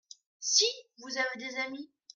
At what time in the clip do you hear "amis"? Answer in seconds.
1.57-1.91